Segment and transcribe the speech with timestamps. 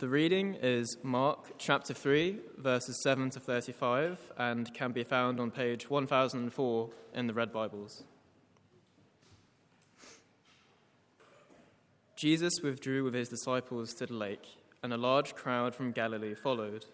[0.00, 5.50] The reading is Mark chapter 3, verses 7 to 35, and can be found on
[5.50, 8.04] page 1004 in the Red Bibles.
[12.16, 14.46] Jesus withdrew with his disciples to the lake,
[14.82, 16.86] and a large crowd from Galilee followed.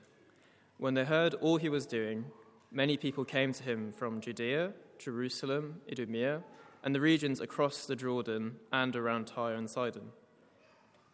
[0.79, 2.25] When they heard all he was doing,
[2.73, 6.43] many people came to him from Judea, Jerusalem, Idumea,
[6.83, 10.11] and the regions across the Jordan and around Tyre and Sidon.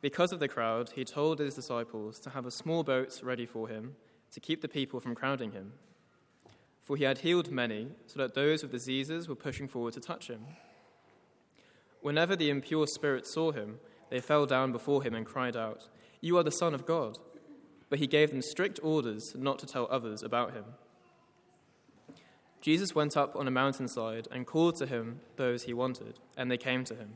[0.03, 3.69] Because of the crowd, he told his disciples to have a small boat ready for
[3.69, 3.95] him
[4.33, 5.73] to keep the people from crowding him.
[6.83, 10.27] For he had healed many, so that those with diseases were pushing forward to touch
[10.27, 10.45] him.
[12.01, 13.79] Whenever the impure spirits saw him,
[14.11, 15.89] they fell down before him and cried out,
[16.21, 17.19] You are the Son of God.
[17.89, 20.65] But he gave them strict orders not to tell others about him.
[22.61, 26.57] Jesus went up on a mountainside and called to him those he wanted, and they
[26.57, 27.11] came to him.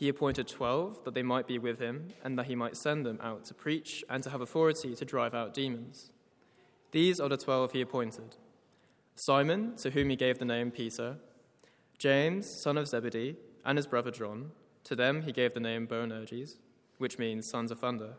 [0.00, 3.20] He appointed twelve that they might be with him, and that he might send them
[3.22, 6.10] out to preach and to have authority to drive out demons.
[6.90, 8.36] These are the twelve he appointed
[9.14, 11.18] Simon, to whom he gave the name Peter,
[11.98, 14.52] James, son of Zebedee, and his brother John.
[14.84, 16.56] To them he gave the name Boanerges,
[16.96, 18.14] which means sons of thunder.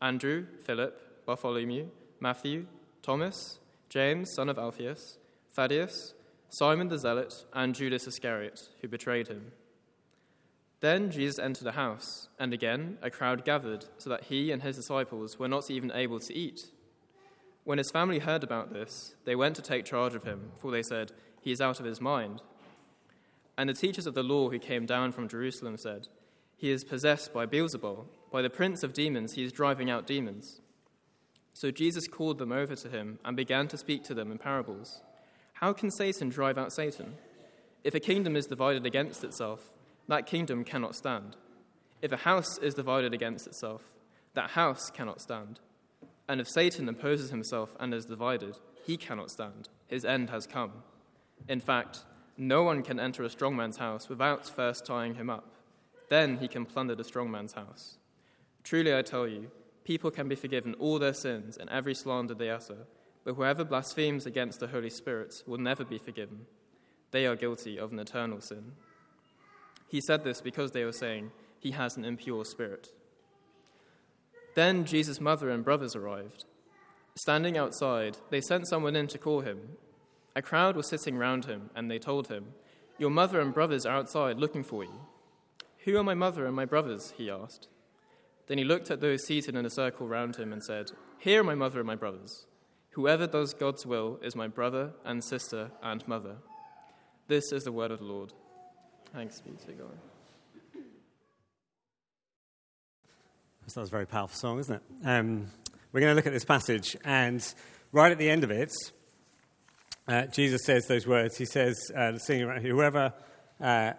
[0.00, 1.88] Andrew, Philip, Bartholomew,
[2.20, 2.66] Matthew,
[3.02, 3.58] Thomas,
[3.88, 5.18] James, son of Alphaeus,
[5.52, 6.14] Thaddeus,
[6.50, 9.50] Simon the Zealot, and Judas Iscariot, who betrayed him.
[10.86, 14.76] Then Jesus entered a house, and again a crowd gathered, so that he and his
[14.76, 16.70] disciples were not even able to eat.
[17.64, 20.84] When his family heard about this, they went to take charge of him, for they
[20.84, 22.40] said, He is out of his mind.
[23.58, 26.06] And the teachers of the law who came down from Jerusalem said,
[26.56, 30.60] He is possessed by Beelzebul, by the prince of demons, he is driving out demons.
[31.52, 35.02] So Jesus called them over to him and began to speak to them in parables.
[35.54, 37.16] How can Satan drive out Satan?
[37.82, 39.72] If a kingdom is divided against itself,
[40.08, 41.36] that kingdom cannot stand.
[42.02, 43.82] If a house is divided against itself,
[44.34, 45.60] that house cannot stand.
[46.28, 49.68] And if Satan opposes himself and is divided, he cannot stand.
[49.86, 50.72] His end has come.
[51.48, 52.04] In fact,
[52.36, 55.48] no one can enter a strong man's house without first tying him up.
[56.08, 57.98] Then he can plunder the strong man's house.
[58.62, 59.50] Truly I tell you,
[59.84, 62.86] people can be forgiven all their sins and every slander they utter,
[63.24, 66.46] but whoever blasphemes against the Holy Spirit will never be forgiven.
[67.10, 68.72] They are guilty of an eternal sin.
[69.88, 72.88] He said this because they were saying, He has an impure spirit.
[74.54, 76.44] Then Jesus' mother and brothers arrived.
[77.14, 79.76] Standing outside, they sent someone in to call him.
[80.34, 82.54] A crowd was sitting round him, and they told him,
[82.98, 85.00] Your mother and brothers are outside looking for you.
[85.84, 87.14] Who are my mother and my brothers?
[87.16, 87.68] he asked.
[88.46, 91.44] Then he looked at those seated in a circle round him and said, Here are
[91.44, 92.46] my mother and my brothers.
[92.90, 96.36] Whoever does God's will is my brother and sister and mother.
[97.28, 98.32] This is the word of the Lord.
[99.12, 99.98] Thanks be to God.
[103.66, 104.82] That was a very powerful song, isn't it?
[105.04, 105.46] Um,
[105.92, 107.44] we're going to look at this passage, and
[107.92, 108.72] right at the end of it,
[110.06, 111.36] uh, Jesus says those words.
[111.36, 113.12] He says, uh, singing around, whoever,
[113.60, 113.92] uh,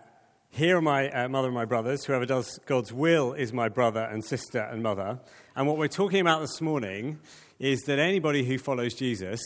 [0.49, 4.03] here are my uh, mother and my brothers, whoever does God's will is my brother
[4.03, 5.19] and sister and mother.
[5.55, 7.19] And what we're talking about this morning
[7.59, 9.41] is that anybody who follows Jesus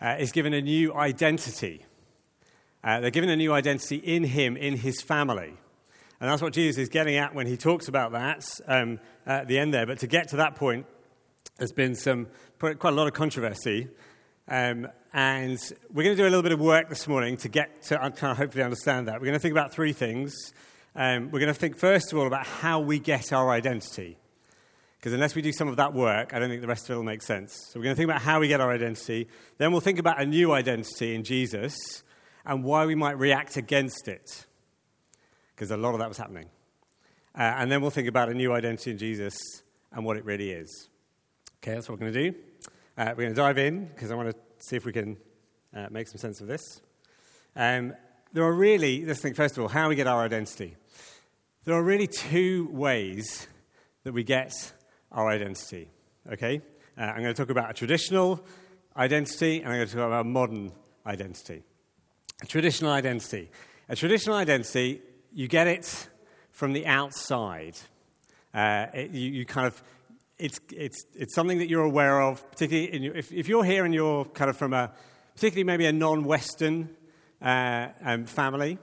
[0.00, 1.84] uh, is given a new identity.
[2.84, 5.54] Uh, they're given a new identity in him, in his family.
[6.20, 9.58] And that's what Jesus is getting at when he talks about that um, at the
[9.58, 9.86] end there.
[9.86, 10.86] But to get to that point,
[11.58, 12.28] there's been some
[12.58, 13.88] quite a lot of controversy.
[14.48, 15.58] Um, and
[15.92, 18.30] we're going to do a little bit of work this morning to get to kind
[18.30, 19.20] of hopefully understand that.
[19.20, 20.34] We're going to think about three things.
[20.94, 24.16] Um, we're going to think, first of all, about how we get our identity.
[24.98, 26.96] Because unless we do some of that work, I don't think the rest of it
[26.96, 27.52] will make sense.
[27.70, 29.28] So we're going to think about how we get our identity.
[29.58, 32.02] Then we'll think about a new identity in Jesus
[32.44, 34.46] and why we might react against it,
[35.54, 36.46] because a lot of that was happening.
[37.34, 39.34] Uh, and then we'll think about a new identity in Jesus
[39.92, 40.88] and what it really is.
[41.62, 42.38] Okay, that's what we're going to do.
[42.98, 45.16] Uh, we're going to dive in because I want to see if we can
[45.74, 46.80] uh, make some sense of this.
[47.56, 47.94] Um,
[48.32, 50.76] there are really, let's think first of all, how we get our identity.
[51.64, 53.46] There are really two ways
[54.04, 54.52] that we get
[55.10, 55.88] our identity.
[56.30, 56.60] Okay?
[56.98, 58.44] Uh, I'm going to talk about a traditional
[58.96, 60.72] identity and I'm going to talk about a modern
[61.06, 61.62] identity.
[62.42, 63.50] A traditional identity.
[63.88, 65.00] A traditional identity,
[65.32, 66.08] you get it
[66.50, 67.76] from the outside.
[68.52, 69.80] Uh, it, you, you, kind of,
[70.38, 73.94] it's, it's, it's something that you're aware of, particularly your, if, if, you're here and
[73.94, 74.90] you're kind of from a,
[75.36, 76.90] particularly maybe a non Western
[77.40, 78.76] uh, um, family,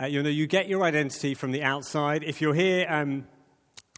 [0.00, 2.22] uh, you know, you get your identity from the outside.
[2.22, 3.26] If you're here um,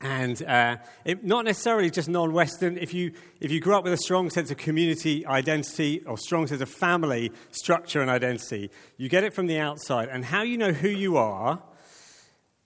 [0.01, 2.77] and uh, it, not necessarily just non Western.
[2.77, 6.47] If you, if you grew up with a strong sense of community identity or strong
[6.47, 10.09] sense of family structure and identity, you get it from the outside.
[10.11, 11.63] And how you know who you are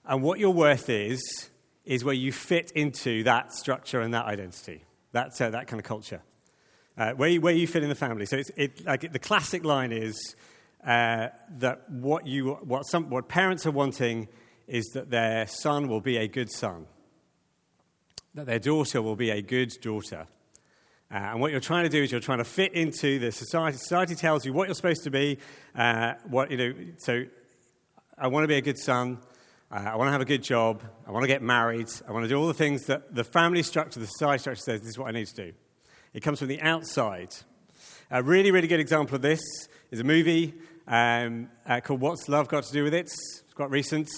[0.05, 1.51] and what your worth is
[1.85, 5.87] is where you fit into that structure and that identity, that, uh, that kind of
[5.87, 6.21] culture,
[6.97, 8.27] uh, where, you, where you fit in the family.
[8.27, 10.35] So it's, it, like, the classic line is
[10.87, 11.29] uh,
[11.59, 14.29] that what, you, what, some, what parents are wanting
[14.67, 16.87] is that their son will be a good son,
[18.39, 20.25] that their daughter will be a good daughter.
[21.11, 23.77] Uh, and what you're trying to do is you're trying to fit into the society.
[23.77, 25.39] Society tells you what you're supposed to be.
[25.75, 27.25] Uh, what, you know, so
[28.17, 29.19] I want to be a good son.
[29.73, 30.85] Uh, I want to have a good job.
[31.05, 31.89] I want to get married.
[32.07, 34.83] I want to do all the things that the family structure, the society structure says
[34.83, 35.53] this is what I need to do.
[36.15, 37.35] It comes from the outside.
[38.13, 39.41] A really, really good example of this
[39.91, 40.55] is a movie
[40.87, 43.07] um, uh, called What's Love Got to Do with It?
[43.07, 44.09] It's quite recent.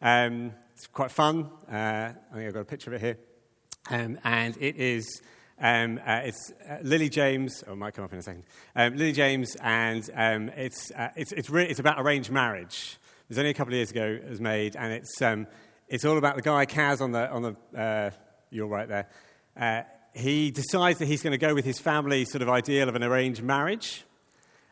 [0.00, 1.50] Um, it's quite fun.
[1.70, 3.18] Uh, I think I've got a picture of it here.
[3.90, 5.22] Um, and it is.
[5.60, 7.64] Um, uh, it's uh, Lily James.
[7.66, 8.44] Oh, it might come up in a second.
[8.76, 12.98] Um, Lily James, and um, it's, uh, it's, it's, re- it's about arranged marriage.
[13.22, 15.48] It was only a couple of years ago it was made, and it's, um,
[15.88, 18.10] it's all about the guy, Kaz, on the, on the uh,
[18.50, 19.08] you're right there.
[19.56, 19.82] Uh,
[20.14, 23.02] he decides that he's going to go with his family sort of ideal of an
[23.02, 24.04] arranged marriage.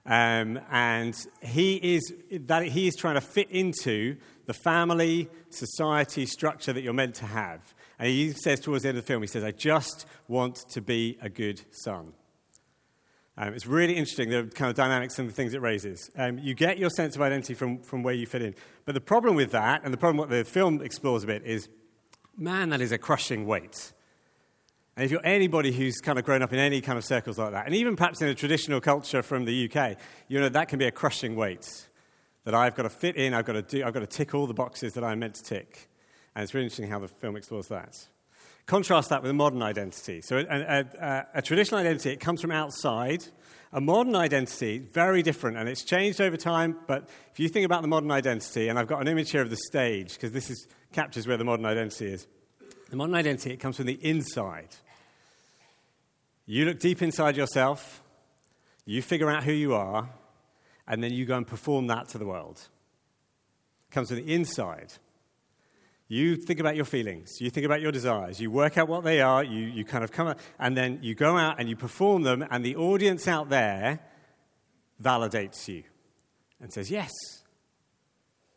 [0.04, 4.16] Um, and he is, that he is trying to fit into
[4.46, 7.74] the family, society structure that you're meant to have.
[7.98, 10.80] And he says towards the end of the film, he says, I just want to
[10.80, 12.12] be a good son.
[13.38, 16.10] Um, it's really interesting, the kind of dynamics and the things it raises.
[16.16, 18.54] Um, you get your sense of identity from, from where you fit in.
[18.86, 21.68] But the problem with that, and the problem what the film explores a bit, is
[22.36, 23.92] man, that is a crushing weight.
[24.96, 27.52] And if you're anybody who's kind of grown up in any kind of circles like
[27.52, 29.98] that, and even perhaps in a traditional culture from the UK,
[30.28, 31.66] you know that can be a crushing weight.
[32.44, 34.46] That I've got to fit in, I've got to, do, I've got to tick all
[34.46, 35.90] the boxes that I'm meant to tick.
[36.36, 37.96] And it's really interesting how the film explores that.
[38.66, 40.20] Contrast that with a modern identity.
[40.20, 43.24] So, a, a, a, traditional identity, it comes from outside.
[43.72, 46.76] A modern identity, very different, and it's changed over time.
[46.86, 49.48] But if you think about the modern identity, and I've got an image here of
[49.48, 52.26] the stage, because this is, captures where the modern identity is.
[52.90, 54.76] The modern identity, it comes from the inside.
[56.44, 58.02] You look deep inside yourself,
[58.84, 60.10] you figure out who you are,
[60.86, 62.60] and then you go and perform that to the world.
[63.88, 64.92] It comes from the inside.
[66.08, 69.20] You think about your feelings, you think about your desires, you work out what they
[69.20, 72.22] are, you, you kind of come out, and then you go out and you perform
[72.22, 73.98] them, and the audience out there
[75.02, 75.82] validates you
[76.60, 77.10] and says, Yes,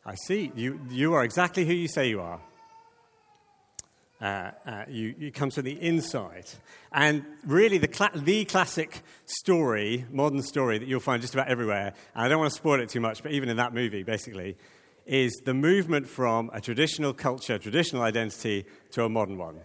[0.04, 0.50] I see.
[0.54, 2.40] You, you are exactly who you say you are.
[4.20, 6.46] Uh, uh, you, it comes from the inside.
[6.92, 12.24] And really, the, the classic story, modern story that you'll find just about everywhere, and
[12.24, 14.56] I don't want to spoil it too much, but even in that movie, basically,
[15.10, 19.58] is the movement from a traditional culture, traditional identity, to a modern one.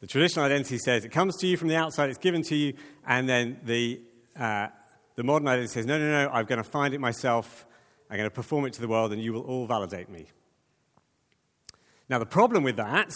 [0.00, 2.74] The traditional identity says it comes to you from the outside, it's given to you,
[3.06, 4.02] and then the,
[4.38, 4.68] uh,
[5.14, 7.64] the modern identity says, no, no, no, I'm going to find it myself,
[8.10, 10.26] I'm going to perform it to the world, and you will all validate me.
[12.10, 13.14] Now, the problem with that,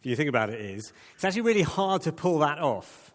[0.00, 3.14] if you think about it, is it's actually really hard to pull that off.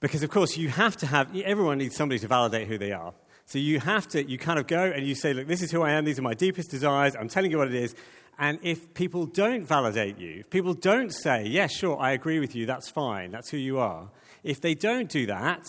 [0.00, 3.14] Because, of course, you have to have, everyone needs somebody to validate who they are.
[3.52, 5.82] So you have to, you kind of go and you say, look, this is who
[5.82, 7.94] I am, these are my deepest desires, I'm telling you what it is.
[8.38, 12.40] And if people don't validate you, if people don't say, yes, yeah, sure, I agree
[12.40, 14.08] with you, that's fine, that's who you are,
[14.42, 15.68] if they don't do that,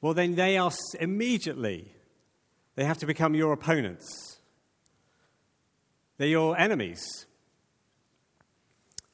[0.00, 1.94] well, then they are immediately,
[2.74, 4.40] they have to become your opponents.
[6.18, 7.26] They're your enemies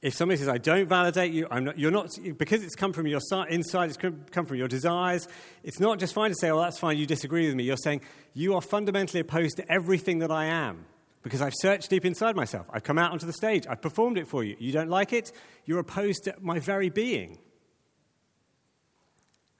[0.00, 3.08] if somebody says, I don't validate you, I'm not, you're not, because it's come from
[3.08, 5.26] your inside, it's come from your desires,
[5.64, 7.64] it's not just fine to say, oh, that's fine, you disagree with me.
[7.64, 8.02] You're saying,
[8.32, 10.86] you are fundamentally opposed to everything that I am
[11.22, 12.68] because I've searched deep inside myself.
[12.72, 14.56] I've come out onto the stage, I've performed it for you.
[14.60, 15.32] You don't like it,
[15.64, 17.38] you're opposed to my very being.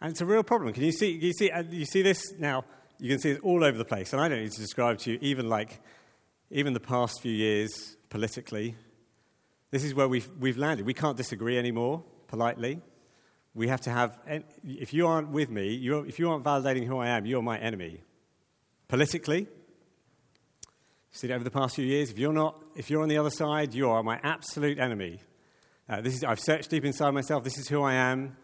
[0.01, 0.73] And it's a real problem.
[0.73, 2.65] Can you see, you see, uh, you see this now?
[3.01, 4.13] You can see it all over the place.
[4.13, 5.81] And I don't need to describe to you, even like,
[6.53, 8.77] even the past few years politically,
[9.71, 10.87] this is where we've, we've landed.
[10.87, 12.81] We can't disagree anymore, politely.
[13.55, 14.19] We have to have,
[14.65, 18.03] if you aren't with me, if you aren't validating who I am, you're my enemy.
[18.87, 19.47] Politically,
[21.11, 22.11] seen it over the past few years.
[22.11, 25.21] If you're not, if you're on the other side, you are my absolute enemy.
[25.89, 27.45] Uh, this is, I've searched deep inside myself.
[27.45, 28.37] This is who I am.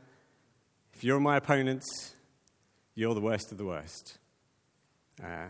[0.94, 2.14] If you're my opponents,
[2.94, 4.18] you're the worst of the worst.
[5.22, 5.46] Uh,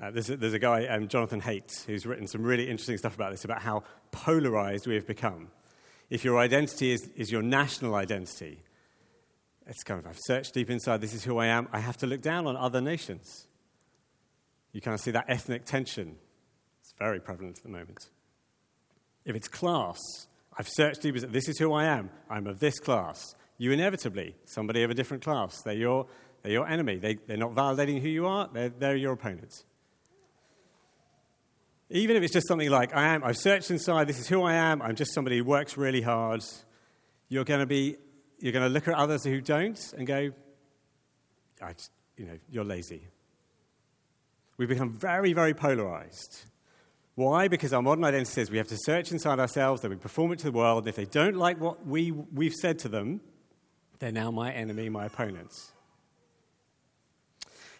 [0.00, 3.16] uh, there's, a, there's, a, guy, um, Jonathan Haidt, who's written some really interesting stuff
[3.16, 5.48] about this, about how polarized we have become.
[6.08, 8.62] If your identity is, is your national identity,
[9.66, 12.06] it's kind of, I've searched deep inside, this is who I am, I have to
[12.06, 13.48] look down on other nations.
[14.72, 16.16] You kind of see that ethnic tension.
[16.80, 18.08] It's very prevalent at the moment.
[19.24, 19.98] If it's class,
[20.56, 23.34] I've searched deep inside, this is who I am, I'm of this class.
[23.58, 26.06] You inevitably, somebody of a different class, they're your,
[26.42, 26.96] they're your enemy.
[26.98, 29.64] They, they're not validating who you are, they're, they're your opponents.
[31.90, 34.54] Even if it's just something like, I am, I've searched inside, this is who I
[34.54, 36.42] am, I'm just somebody who works really hard,
[37.28, 37.96] you're going to be,
[38.38, 40.30] you're going to look at others who don't and go,
[41.62, 41.72] I
[42.16, 43.08] you know, you're lazy.
[44.58, 46.44] We've become very, very polarized.
[47.14, 47.48] Why?
[47.48, 50.40] Because our modern identity says we have to search inside ourselves, then we perform it
[50.40, 53.20] to the world, and if they don't like what we, we've said to them,
[53.98, 55.72] they're now my enemy, my opponents.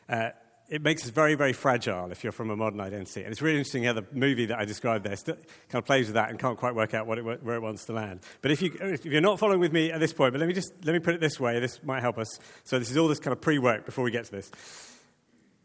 [0.09, 0.31] Uh,
[0.69, 3.23] it makes us very, very fragile if you're from a modern identity.
[3.23, 5.39] And it's really interesting how the movie that I described there kind
[5.73, 7.95] of plays with that and can't quite work out what it, where it wants to
[7.95, 8.21] land.
[8.43, 10.53] But if, you, if you're not following with me at this point, but let me
[10.53, 12.39] just let me put it this way, this might help us.
[12.65, 14.51] So this is all this kind of pre-work before we get to this.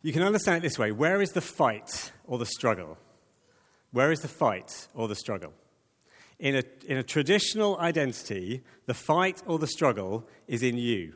[0.04, 0.92] You can understand it this way.
[0.92, 2.98] Where is the fight or the struggle?
[3.92, 5.54] Where is the fight or the struggle?
[6.40, 11.14] In a, in a traditional identity, the fight or the struggle is in you.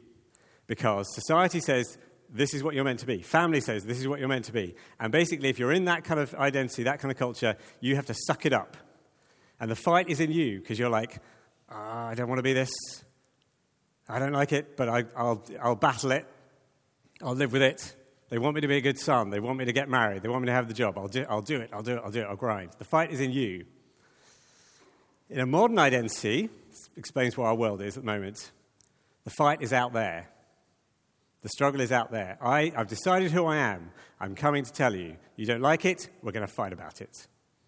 [0.68, 1.98] Because society says,
[2.30, 3.22] this is what you're meant to be.
[3.22, 4.76] Family says this is what you're meant to be.
[5.00, 8.06] And basically, if you're in that kind of identity, that kind of culture, you have
[8.08, 8.78] to suck it up.
[9.60, 11.20] And the fight is in you because you're like,
[11.70, 12.72] oh, I don't want to be this.
[14.10, 16.26] I don't like it, but I, will I'll battle it.
[17.22, 17.96] I'll live with it.
[18.30, 19.30] They want me to be a good son.
[19.30, 20.22] They want me to get married.
[20.22, 20.98] They want me to have the job.
[20.98, 21.70] I'll do, I'll do it.
[21.74, 22.02] I'll do it.
[22.04, 22.28] I'll do it.
[22.30, 22.72] I'll grind.
[22.78, 23.66] The fight is in you.
[25.30, 26.50] In a modern identity,
[26.96, 28.52] explains what our world is at the moment,
[29.24, 30.30] the fight is out there.
[31.48, 32.38] The struggle is out there.
[32.42, 33.92] I, I've decided who I am.
[34.20, 35.16] I'm coming to tell you.
[35.38, 36.10] You don't like it?
[36.22, 37.26] We're going to fight about it.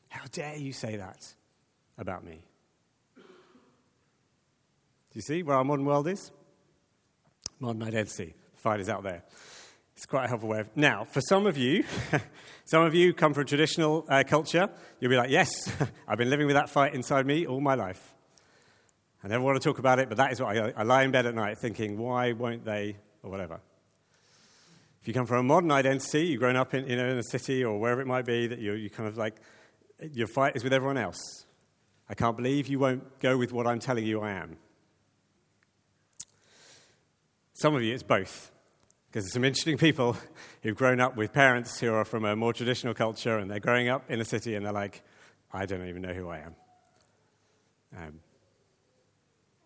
[0.09, 1.25] How dare you say that
[1.97, 2.43] about me?
[3.15, 3.23] Do
[5.13, 6.29] you see where our modern world is?
[7.61, 8.35] Modern identity.
[8.53, 9.23] The fight is out there.
[9.95, 10.75] It's quite a helpful way of.
[10.75, 11.85] Now, for some of you,
[12.65, 14.69] some of you come from traditional uh, culture.
[14.99, 15.71] You'll be like, yes,
[16.05, 18.13] I've been living with that fight inside me all my life.
[19.23, 21.11] I never want to talk about it, but that is what I, I lie in
[21.11, 23.61] bed at night thinking, why won't they or whatever.
[25.09, 27.63] You come from a modern identity, you've grown up in, you know, in a city
[27.63, 29.37] or wherever it might be, that you you kind of like,
[30.13, 31.17] your fight is with everyone else.
[32.07, 34.57] I can't believe you won't go with what I'm telling you I am.
[37.53, 38.51] Some of you, it's both.
[39.07, 40.15] Because there's some interesting people
[40.61, 43.89] who've grown up with parents who are from a more traditional culture and they're growing
[43.89, 45.01] up in a city and they're like,
[45.51, 46.55] I don't even know who I am.
[47.97, 48.19] Um,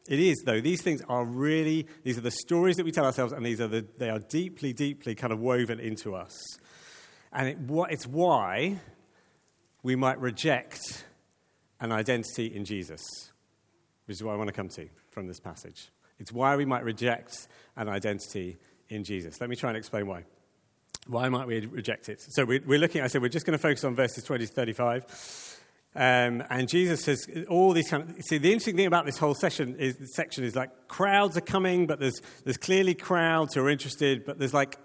[0.07, 0.59] it is, though.
[0.59, 3.67] These things are really, these are the stories that we tell ourselves, and these are
[3.67, 6.37] the, they are deeply, deeply kind of woven into us.
[7.31, 7.57] And it,
[7.89, 8.79] it's why
[9.81, 11.05] we might reject
[11.79, 13.01] an identity in Jesus,
[14.05, 15.89] which is what I want to come to from this passage.
[16.19, 18.57] It's why we might reject an identity
[18.89, 19.39] in Jesus.
[19.41, 20.23] Let me try and explain why.
[21.07, 22.21] Why might we reject it?
[22.29, 24.53] So we're, we're looking, I said, we're just going to focus on verses 20 to
[24.53, 25.59] 35.
[25.95, 28.15] Um, and Jesus says all these kind of.
[28.25, 31.85] See, the interesting thing about this whole session is, section is like crowds are coming,
[31.85, 34.77] but there's, there's clearly crowds who are interested, but there's like,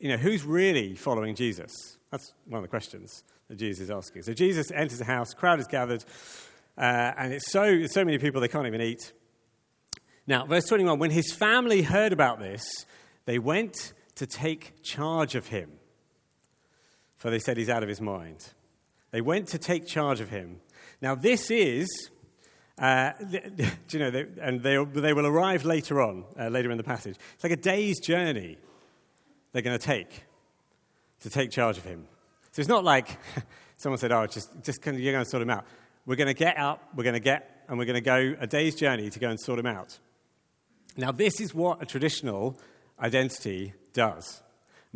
[0.00, 1.70] you know, who's really following Jesus?
[2.10, 4.22] That's one of the questions that Jesus is asking.
[4.22, 6.04] So Jesus enters a house, crowd is gathered,
[6.76, 9.12] uh, and it's so, so many people they can't even eat.
[10.26, 12.86] Now, verse 21 when his family heard about this,
[13.24, 15.70] they went to take charge of him,
[17.16, 18.52] for they said he's out of his mind.
[19.14, 20.58] They went to take charge of him.
[21.00, 22.10] Now, this is,
[22.80, 26.78] uh, do you know, they, and they, they will arrive later on, uh, later in
[26.78, 27.14] the passage.
[27.34, 28.58] It's like a day's journey
[29.52, 30.24] they're going to take
[31.20, 32.08] to take charge of him.
[32.50, 33.06] So it's not like
[33.76, 35.64] someone said, oh, just, just can, you're going to sort him out.
[36.06, 38.48] We're going to get up, we're going to get, and we're going to go a
[38.48, 39.96] day's journey to go and sort him out.
[40.96, 42.58] Now, this is what a traditional
[42.98, 44.42] identity does.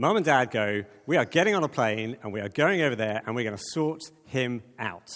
[0.00, 2.94] Mum and dad go, We are getting on a plane and we are going over
[2.94, 5.10] there and we're going to sort him out.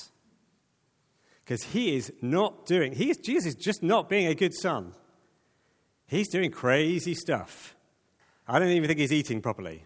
[1.44, 4.92] Because he is not doing, he is, Jesus is just not being a good son.
[6.08, 7.76] He's doing crazy stuff.
[8.46, 9.84] I don't even think he's eating properly.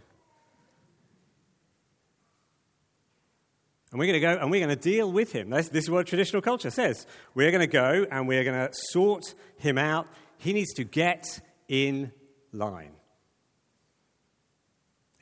[3.92, 5.50] And we're going to go and we're going to deal with him.
[5.50, 7.06] This, this is what traditional culture says.
[7.34, 10.08] We're going to go and we're going to sort him out.
[10.38, 11.26] He needs to get
[11.68, 12.12] in
[12.50, 12.95] line.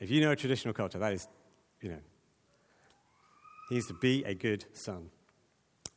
[0.05, 1.27] If you know a traditional culture, that is,
[1.81, 1.97] you know,
[3.69, 5.09] he needs to be a good son.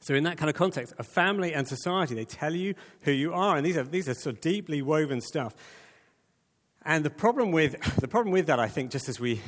[0.00, 3.34] So, in that kind of context, a family and society, they tell you who you
[3.34, 5.54] are, and these are, these are sort of deeply woven stuff.
[6.86, 9.42] And the problem with, the problem with that, I think, just as we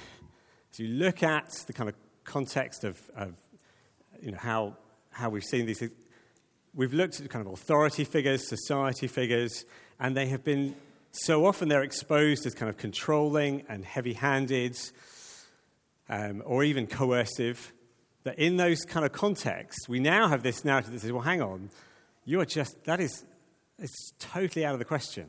[0.73, 3.39] as you look at the kind of context of, of
[4.21, 4.77] you know, how,
[5.09, 5.93] how we've seen these, things,
[6.75, 9.65] we've looked at kind of authority figures, society figures,
[9.99, 10.77] and they have been
[11.13, 14.79] so often they're exposed as kind of controlling and heavy handed
[16.09, 17.73] um, or even coercive.
[18.25, 21.41] That in those kind of contexts, we now have this narrative that says, well, hang
[21.41, 21.71] on,
[22.25, 23.25] you are just, that is,
[23.79, 25.27] it's totally out of the question.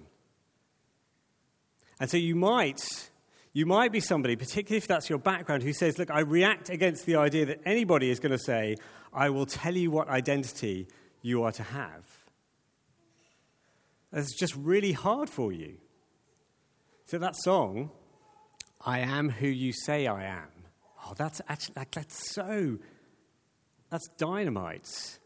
[2.02, 3.10] And so you might,
[3.54, 7.06] You might be somebody, particularly if that's your background, who says, Look, I react against
[7.06, 8.78] the idea that anybody is going to say,
[9.14, 10.88] I will tell you what identity
[11.22, 12.06] you are to have.
[14.12, 15.78] That's just really hard for you.
[17.06, 17.92] So that song,
[18.86, 20.48] I am who you say I am.
[21.06, 22.78] Oh, that's actually, that's so,
[23.90, 25.20] that's dynamite.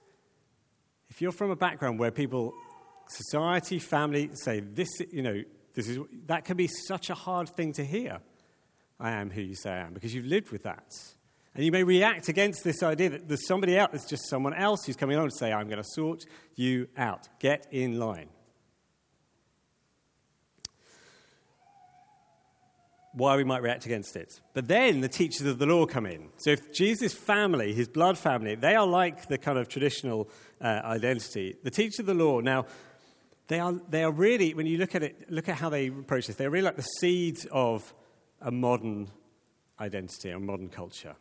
[1.10, 2.54] If you're from a background where people,
[3.10, 7.74] society, family say, this, you know, this is, that can be such a hard thing
[7.74, 8.20] to hear.
[9.00, 10.86] I am who you say I am, because you've lived with that.
[11.54, 14.86] And you may react against this idea that there's somebody out, there's just someone else
[14.86, 16.24] who's coming along to say, I'm going to sort
[16.56, 17.28] you out.
[17.40, 18.30] Get in line.
[23.16, 24.42] Why we might react against it.
[24.54, 26.30] But then the teachers of the law come in.
[26.38, 30.30] So if Jesus' family, his blood family, they are like the kind of traditional
[30.62, 31.56] uh, identity.
[31.64, 32.66] The teachers of the law, now,
[33.48, 36.28] they are, they are really, when you look at it, look at how they approach
[36.28, 37.94] this, they're really like the seeds of
[38.42, 39.10] a modern
[39.80, 41.16] identity, a modern culture.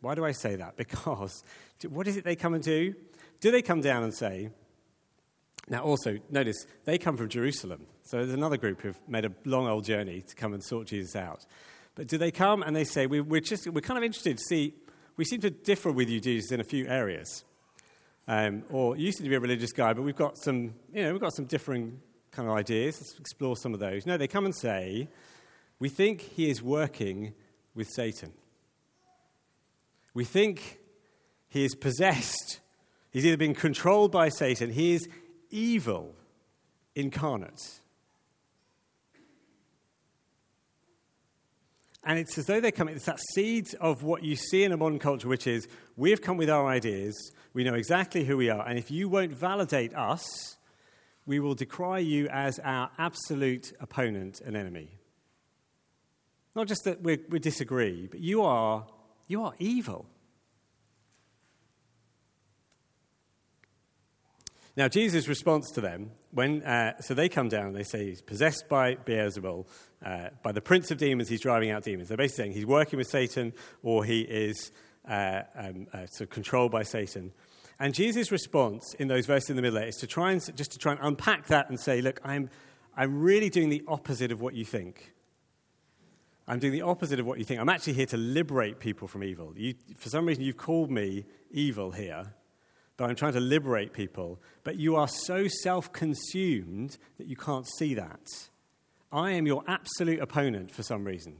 [0.00, 0.76] Why do I say that?
[0.76, 1.42] Because
[1.88, 2.94] what is it they come and do?
[3.40, 4.50] Do they come down and say,
[5.68, 7.86] now, also, notice, they come from Jerusalem.
[8.10, 11.14] So there's another group who've made a long old journey to come and sort Jesus
[11.14, 11.46] out.
[11.94, 14.42] But do they come and they say, we, are just, we're kind of interested to
[14.42, 14.74] see,
[15.16, 17.44] we seem to differ with you, Jesus, in a few areas.
[18.26, 21.12] Um, or you seem to be a religious guy, but we've got some, you know,
[21.12, 22.00] we've got some differing
[22.32, 22.96] kind of ideas.
[23.00, 24.06] Let's explore some of those.
[24.06, 25.08] No, they come and say,
[25.78, 27.32] we think he is working
[27.76, 28.32] with Satan.
[30.14, 30.80] We think
[31.48, 32.58] he is possessed.
[33.12, 34.72] He's either been controlled by Satan.
[34.72, 35.08] He is
[35.48, 36.16] evil
[36.96, 37.80] incarnate.
[42.02, 44.76] And it's as though they come, it's that seed of what you see in a
[44.76, 47.14] modern culture, which is we've come with our ideas,
[47.52, 50.56] we know exactly who we are, and if you won't validate us,
[51.26, 54.98] we will decry you as our absolute opponent and enemy.
[56.56, 58.86] Not just that we disagree, but you are,
[59.28, 60.06] you are evil.
[64.76, 68.22] Now, Jesus' response to them, when, uh, so they come down and they say he's
[68.22, 69.66] possessed by Beelzebul,
[70.04, 72.08] uh, by the prince of demons, he's driving out demons.
[72.08, 73.52] They're basically saying he's working with Satan
[73.82, 74.70] or he is
[75.08, 77.32] uh, um, uh, sort of controlled by Satan.
[77.80, 80.78] And Jesus' response in those verses in the middle is to try and, just to
[80.78, 82.48] try and unpack that and say, look, I'm,
[82.96, 85.14] I'm really doing the opposite of what you think.
[86.46, 87.60] I'm doing the opposite of what you think.
[87.60, 89.52] I'm actually here to liberate people from evil.
[89.56, 92.34] You, for some reason, you've called me evil here
[93.08, 94.40] I'm trying to liberate people.
[94.64, 98.20] But you are so self consumed that you can't see that.
[99.12, 101.36] I am your absolute opponent for some reason.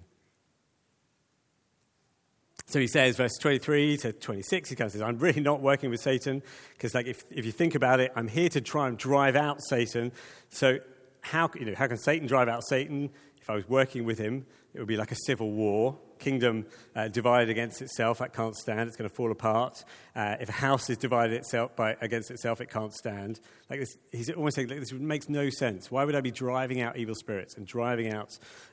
[2.66, 5.90] So he says, verse 23 to 26, he kind of says, I'm really not working
[5.90, 6.40] with Satan,
[6.72, 9.60] because like if, if you think about it, I'm here to try and drive out
[9.60, 10.12] Satan.
[10.50, 10.78] So
[11.20, 13.10] how, you know, how can Satan drive out Satan?
[13.40, 17.08] If I was working with him, it would be like a civil war kingdom uh,
[17.08, 18.88] divided against itself, that can't stand.
[18.88, 19.82] It's going to fall apart.
[20.14, 23.40] Uh, if a house is divided itself by, against itself, it can't stand.
[23.68, 25.90] Like this, he's almost saying, like, this makes no sense.
[25.90, 28.30] Why would I be driving out evil spirits and driving out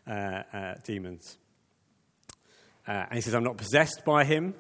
[0.08, 1.38] uh, uh demons?
[2.88, 4.54] Uh, and he says, I'm not possessed by him.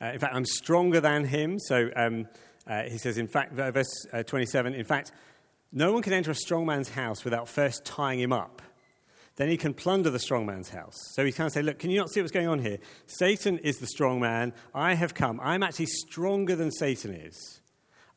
[0.00, 1.58] Uh, in fact, I'm stronger than him.
[1.58, 2.26] So um,
[2.88, 5.12] he says, in fact, verse 27, in fact,
[5.72, 8.60] no one can enter a strong man's house without first tying him up
[9.36, 10.96] then he can plunder the strong man's house.
[11.14, 12.78] So he of say, Look, can you not see what's going on here?
[13.06, 14.52] Satan is the strong man.
[14.74, 15.40] I have come.
[15.42, 17.60] I'm actually stronger than Satan is.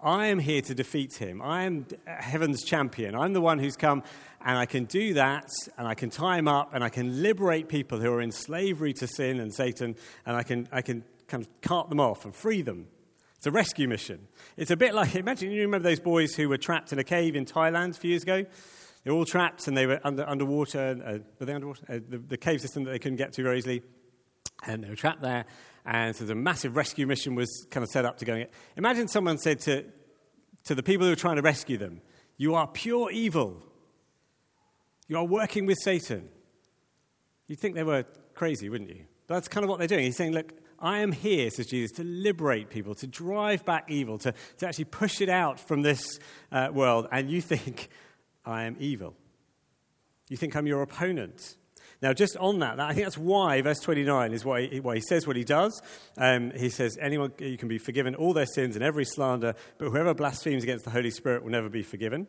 [0.02, 1.42] I am here to defeat him.
[1.42, 3.16] I am heaven's champion.
[3.16, 4.04] I'm the one who's come,
[4.44, 7.70] and I can do that, and I can tie him up, and I can liberate
[7.70, 9.96] people who are in slavery to sin and Satan,
[10.26, 12.88] and I can, I can kind of cart them off and free them.
[13.38, 14.28] It's a rescue mission.
[14.58, 17.36] It's a bit like imagine you remember those boys who were trapped in a cave
[17.36, 18.46] in Thailand a few years ago?
[19.04, 20.98] They were all trapped and they were under, underwater.
[21.06, 21.84] Uh, were they underwater?
[21.90, 23.82] Uh, the, the, cave system that they couldn't get to very easily.
[24.66, 25.46] And they were trapped there.
[25.86, 28.46] And so the massive rescue mission was kind of set up to go.
[28.78, 29.84] Imagine someone said to,
[30.66, 32.02] to the people who were trying to rescue them,
[32.38, 33.62] You are pure evil.
[35.10, 36.30] You are working with Satan.
[37.48, 39.04] You'd think they were crazy, wouldn't you?
[39.28, 40.06] But that's kind of what they're doing.
[40.06, 44.18] He's saying, Look, I am here, says Jesus, to liberate people, to drive back evil,
[44.20, 46.20] to, to actually push it out from this
[46.52, 47.08] uh, world.
[47.12, 47.90] And you think,
[48.46, 49.16] I am evil.
[50.30, 51.56] You think I'm your opponent.
[52.02, 55.02] Now, just on that, I think that's why verse 29 is why he, why he
[55.02, 55.82] says what he does.
[56.18, 59.90] Um, he says, Anyone, you can be forgiven all their sins and every slander, but
[59.90, 62.28] whoever blasphemes against the Holy Spirit will never be forgiven.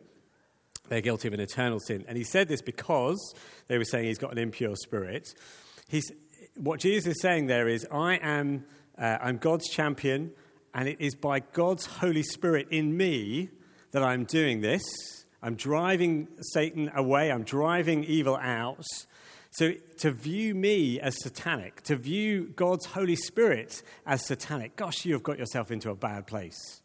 [0.87, 2.05] They're guilty of an eternal sin.
[2.07, 3.33] And he said this because
[3.67, 5.27] they were saying he's got an impure spirit.
[5.89, 6.09] He's,
[6.55, 8.65] what Jesus is saying there is, I am
[8.97, 10.31] uh, I'm God's champion,
[10.73, 13.49] and it is by God's Holy Spirit in me
[13.91, 14.83] that I'm doing this.
[15.45, 18.83] I'm driving Satan away, I'm driving evil out.
[19.51, 25.21] So to view me as satanic, to view God's Holy Spirit as satanic, gosh, you've
[25.21, 26.81] got yourself into a bad place.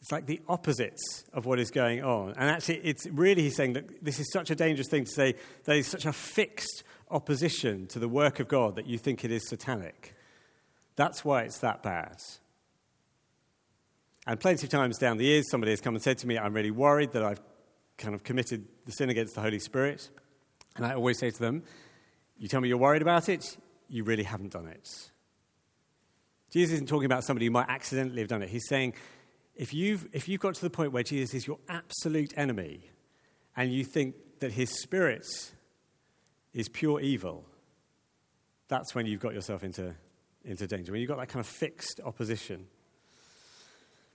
[0.00, 2.30] It's like the opposites of what is going on.
[2.30, 5.36] And actually, it's really, he's saying that this is such a dangerous thing to say.
[5.62, 9.30] There is such a fixed opposition to the work of God that you think it
[9.30, 10.16] is satanic.
[10.96, 12.16] That's why it's that bad.
[14.26, 16.52] And plenty of times down the years, somebody has come and said to me, I'm
[16.52, 17.40] really worried that I've
[17.96, 20.10] kind of committed the sin against the Holy Spirit.
[20.76, 21.62] And I always say to them,
[22.38, 23.56] You tell me you're worried about it,
[23.88, 24.88] you really haven't done it.
[26.50, 28.48] Jesus isn't talking about somebody who might accidentally have done it.
[28.48, 28.94] He's saying,
[29.54, 32.90] if you've, if you've got to the point where Jesus is your absolute enemy
[33.56, 35.26] and you think that his spirit
[36.52, 37.44] is pure evil,
[38.68, 39.94] that's when you've got yourself into,
[40.44, 42.66] into danger, when you've got that kind of fixed opposition.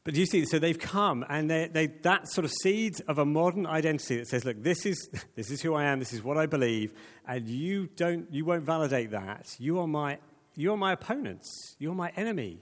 [0.06, 3.26] But you see, so they've come and they, they, that sort of seed of a
[3.26, 6.38] modern identity that says, look, this is, this is who I am, this is what
[6.38, 6.94] I believe,
[7.28, 9.48] and you, don't, you won't validate that.
[9.58, 10.20] You are, my,
[10.56, 12.60] you are my opponents, you're my enemy.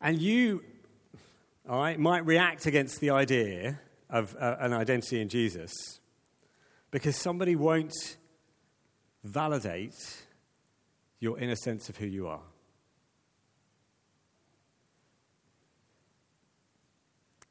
[0.00, 0.64] And you,
[1.66, 5.72] all right, might react against the idea of uh, an identity in Jesus
[6.90, 7.94] because somebody won't
[9.22, 9.94] validate
[11.20, 12.42] your inner sense of who you are.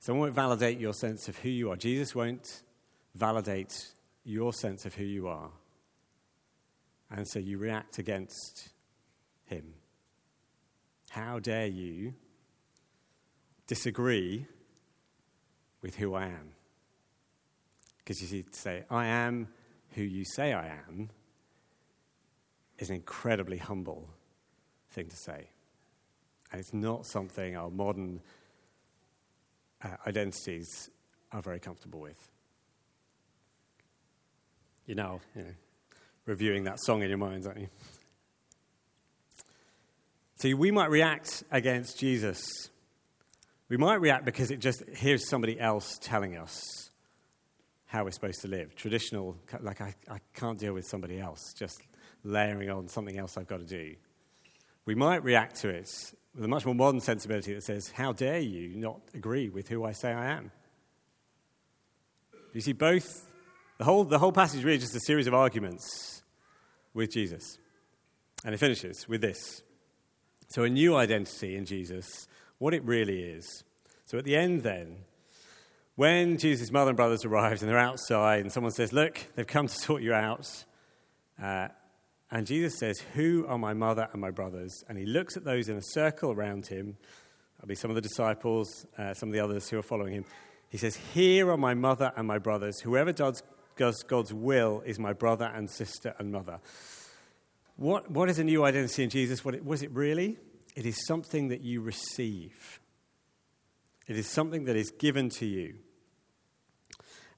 [0.03, 1.77] Someone won't validate your sense of who you are.
[1.77, 2.63] Jesus won't
[3.15, 3.93] validate
[4.25, 5.49] your sense of who you are.
[7.09, 8.67] And so you react against
[9.45, 9.75] him.
[11.11, 12.15] How dare you
[13.65, 14.45] disagree
[15.81, 16.51] with who I am.
[17.99, 19.47] Because you see, to say, I am
[19.91, 21.11] who you say I am,
[22.77, 24.09] is an incredibly humble
[24.91, 25.47] thing to say.
[26.51, 28.19] And it's not something our modern
[29.83, 30.89] uh, identities
[31.31, 32.17] are very comfortable with.
[34.85, 35.49] You're now you know,
[36.25, 37.69] reviewing that song in your minds, aren't you?
[40.39, 42.69] See, we might react against Jesus
[43.73, 46.91] we might react because it just, here's somebody else telling us
[47.85, 48.75] how we're supposed to live.
[48.75, 51.81] Traditional, like, I, I can't deal with somebody else, just
[52.23, 53.95] layering on something else I've got to do.
[54.85, 55.89] We might react to it
[56.35, 59.83] with a much more modern sensibility that says, How dare you not agree with who
[59.85, 60.51] I say I am?
[62.53, 63.31] You see, both,
[63.77, 66.23] the whole, the whole passage really just a series of arguments
[66.93, 67.57] with Jesus.
[68.45, 69.63] And it finishes with this.
[70.49, 72.27] So, a new identity in Jesus
[72.63, 73.63] what it really is.
[74.05, 74.97] So at the end, then,
[75.95, 79.67] when Jesus' mother and brothers arrived and they're outside, and someone says, Look, they've come
[79.67, 80.47] to sort you out.
[81.41, 81.67] Uh,
[82.33, 84.83] and Jesus says, Who are my mother and my brothers?
[84.89, 86.97] And he looks at those in a circle around him.
[87.55, 90.25] That'll be some of the disciples, uh, some of the others who are following him.
[90.71, 92.79] He says, Here are my mother and my brothers.
[92.79, 93.43] Whoever does,
[93.77, 96.59] does God's will is my brother and sister and mother.
[97.75, 99.45] What, what is a new identity in Jesus?
[99.45, 100.39] What was it really?
[100.75, 102.79] It is something that you receive,
[104.07, 105.75] it is something that is given to you.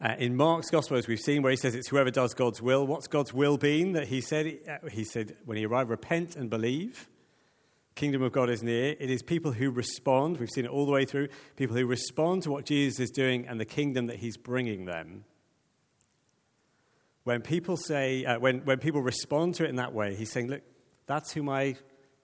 [0.01, 2.85] Uh, in Mark's Gospel, as we've seen, where he says it's whoever does God's will.
[2.85, 3.93] What's God's will been?
[3.93, 7.09] That he said, uh, he said when he arrived, repent and believe.
[7.95, 8.95] Kingdom of God is near.
[8.99, 10.37] It is people who respond.
[10.37, 11.29] We've seen it all the way through.
[11.55, 15.23] People who respond to what Jesus is doing and the kingdom that he's bringing them.
[17.23, 20.49] When people say, uh, when, when people respond to it in that way, he's saying,
[20.49, 20.61] look,
[21.07, 21.77] that's who my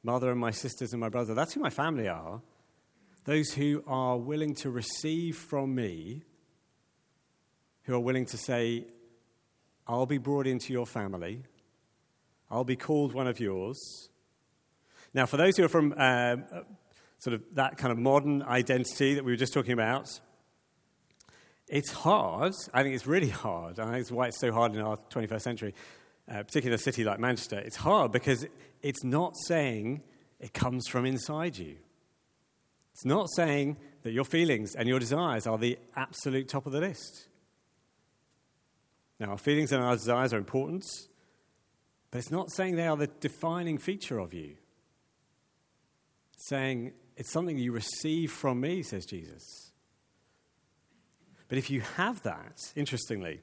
[0.03, 1.33] mother and my sisters and my brother.
[1.33, 2.41] That's who my family are.
[3.23, 6.23] Those who are willing to receive from me,
[7.83, 8.85] who are willing to say,
[9.87, 11.43] I'll be brought into your family,
[12.49, 14.09] I'll be called one of yours.
[15.13, 16.45] Now, for those who are from um,
[17.19, 20.07] sort of that kind of modern identity that we were just talking about,
[21.67, 22.53] it's hard.
[22.73, 23.79] I think it's really hard.
[23.79, 25.73] I think it's why it's so hard in our 21st century
[26.31, 28.45] uh, particularly a city like Manchester, it's hard because
[28.81, 30.01] it's not saying
[30.39, 31.75] it comes from inside you.
[32.93, 36.79] It's not saying that your feelings and your desires are the absolute top of the
[36.79, 37.27] list.
[39.21, 40.83] Now, our feelings and our desires are important,
[42.09, 44.55] but it's not saying they are the defining feature of you.
[46.33, 49.73] It's saying it's something you receive from me, says Jesus.
[51.49, 53.41] But if you have that, interestingly,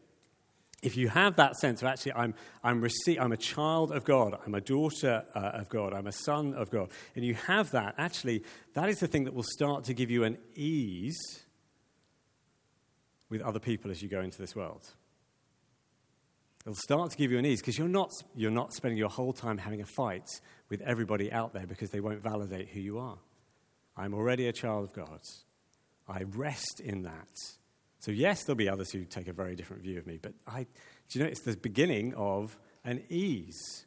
[0.83, 4.37] if you have that sense of actually, I'm, I'm, rece- I'm a child of God,
[4.45, 7.95] I'm a daughter uh, of God, I'm a son of God, and you have that,
[7.99, 8.43] actually,
[8.75, 11.45] that is the thing that will start to give you an ease
[13.31, 14.95] with other people as you go into this world.
[16.69, 19.33] It'll start to give you an ease because you're not, you're not spending your whole
[19.33, 20.29] time having a fight
[20.69, 23.17] with everybody out there because they won't validate who you are.
[23.97, 25.21] I'm already a child of God.
[26.07, 27.31] I rest in that.
[28.01, 30.65] So, yes, there'll be others who take a very different view of me, but I,
[31.09, 33.87] do you know, it's the beginning of an ease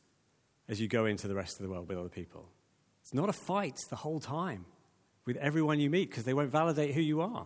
[0.67, 2.49] as you go into the rest of the world with other people.
[3.03, 4.65] It's not a fight the whole time
[5.27, 7.45] with everyone you meet because they won't validate who you are.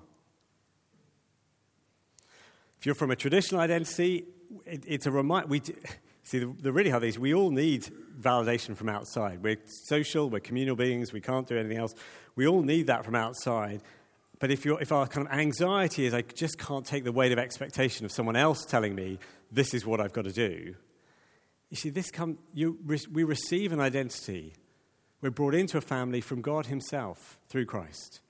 [2.79, 4.27] If you're from a traditional identity,
[4.65, 5.47] it, it's a reminder.
[5.47, 5.61] We
[6.23, 7.87] see the, the really hard thing is we all need
[8.19, 9.43] validation from outside.
[9.43, 11.93] We're social, we're communal beings, we can't do anything else.
[12.35, 13.81] We all need that from outside.
[14.39, 17.39] But if, if our kind of anxiety is I just can't take the weight of
[17.39, 19.19] expectation of someone else telling me
[19.51, 20.75] this is what I've got to do,
[21.69, 22.77] you see, this come, you,
[23.11, 24.53] we receive an identity.
[25.21, 28.21] We're brought into a family from God Himself through Christ.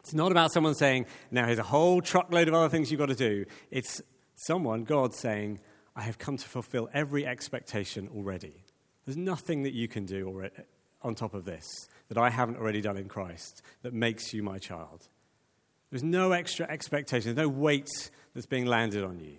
[0.00, 3.06] It's not about someone saying, now here's a whole truckload of other things you've got
[3.06, 3.46] to do.
[3.70, 4.00] It's
[4.38, 5.60] someone, God, saying,
[5.96, 8.64] I have come to fulfill every expectation already.
[9.04, 10.48] There's nothing that you can do
[11.02, 11.64] on top of this
[12.08, 15.08] that I haven't already done in Christ that makes you my child.
[15.90, 19.36] There's no extra expectation, there's no weight that's being landed on you.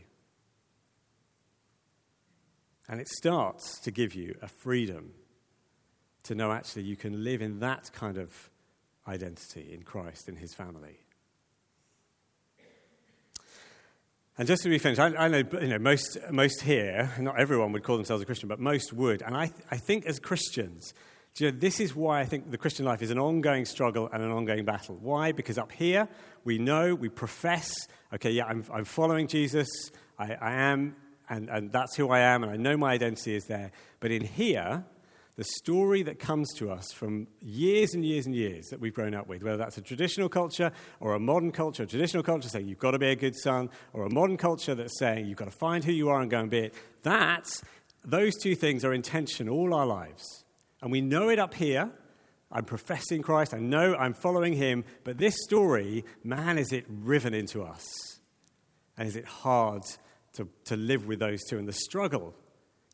[2.88, 5.12] And it starts to give you a freedom
[6.24, 8.50] to know actually you can live in that kind of
[9.08, 11.00] identity in Christ, in his family.
[14.40, 17.74] And just to be finished, I, I, know, you know most, most here, not everyone
[17.74, 19.22] would call themselves a Christian, but most would.
[19.22, 20.94] And I, th- I think as Christians,
[21.40, 24.24] you know, this is why I think the Christian life is an ongoing struggle and
[24.24, 24.98] an ongoing battle.
[25.02, 25.34] Why?
[25.34, 26.08] Because up here,
[26.46, 29.68] we know, we profess, okay, yeah, I'm, I'm following Jesus,
[30.18, 30.96] I, I am,
[31.30, 33.74] and, and that's who I am, and I know my identity is there.
[34.00, 34.86] But in here,
[35.40, 39.14] the story that comes to us from years and years and years that we've grown
[39.14, 42.68] up with, whether that's a traditional culture or a modern culture, a traditional culture saying
[42.68, 45.46] you've got to be a good son, or a modern culture that's saying you've got
[45.46, 46.74] to find who you are and go and be it,
[47.04, 47.50] that,
[48.04, 50.44] those two things are in tension all our lives.
[50.82, 51.90] And we know it up here.
[52.52, 57.34] I'm professing Christ, I know I'm following him, but this story, man, is it riven
[57.34, 57.88] into us?
[58.98, 59.84] And is it hard
[60.34, 61.58] to, to live with those two?
[61.58, 62.36] And the struggle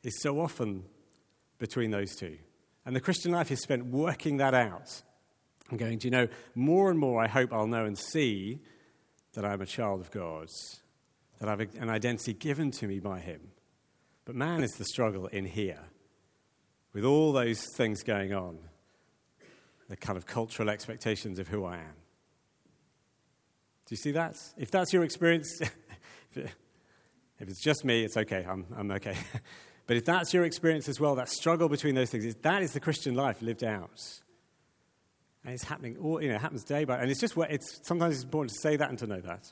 [0.04, 0.84] is so often
[1.58, 2.38] between those two.
[2.86, 5.02] And the Christian life is spent working that out
[5.70, 8.60] and going, do you know, more and more I hope I'll know and see
[9.34, 10.48] that I'm a child of God,
[11.39, 13.52] that I have an identity given to me by Him.
[14.26, 15.82] But man is the struggle in here,
[16.94, 18.58] with all those things going on,
[19.89, 21.96] the kind of cultural expectations of who I am.
[23.86, 24.36] Do you see that?
[24.58, 25.62] If that's your experience,
[26.34, 26.52] if
[27.39, 28.46] it's just me, it's okay.
[28.48, 29.15] I'm, I'm okay.
[29.88, 32.80] But if that's your experience as well, that struggle between those things, that is the
[32.80, 34.02] Christian life lived out.
[35.43, 37.02] And it's happening, all, you know, it happens day by day.
[37.04, 39.52] And it's just, it's, sometimes it's important to say that and to know that.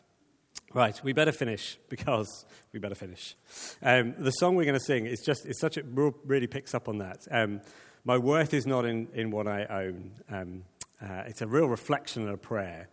[0.74, 3.36] Right, we better finish because we better finish.
[3.82, 6.89] Um, the song we're going to sing is just, it's such a, really picks up
[6.89, 7.28] on that.
[7.30, 7.62] Um,
[8.06, 10.12] My worth is not in, in what I own.
[10.30, 10.63] Um,
[11.02, 12.89] uh, it's a real reflection and a prayer.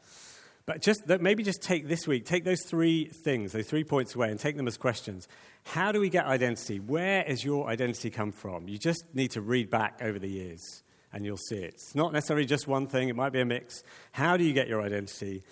[0.70, 4.30] But just maybe just take this week, take those three things, those three points away,
[4.30, 5.26] and take them as questions.
[5.64, 6.78] How do we get identity?
[6.78, 8.68] Where has your identity come from?
[8.68, 11.74] You just need to read back over the years and you'll see it.
[11.74, 13.82] It's not necessarily just one thing, it might be a mix.
[14.12, 15.42] How do you get your identity?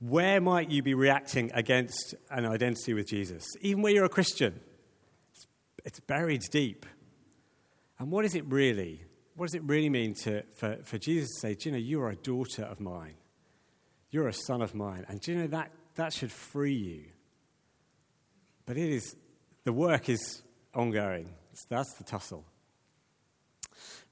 [0.00, 3.46] Where might you be reacting against an identity with Jesus?
[3.60, 4.58] Even where you're a Christian,
[5.84, 6.86] it's buried deep.
[8.00, 9.04] And what is it really?
[9.36, 12.10] What does it really mean to, for, for Jesus to say, you know, you are
[12.10, 13.14] a daughter of mine?
[14.10, 15.04] You're a son of mine.
[15.08, 17.04] And do you know that, that should free you?
[18.66, 19.16] But it is,
[19.64, 20.42] the work is
[20.74, 21.28] ongoing.
[21.68, 22.44] That's the tussle.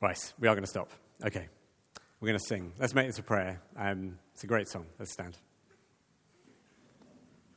[0.00, 0.90] Right, we are going to stop.
[1.24, 1.48] Okay,
[2.20, 2.72] we're going to sing.
[2.78, 3.60] Let's make this a prayer.
[3.76, 4.86] Um, it's a great song.
[4.98, 5.36] Let's stand.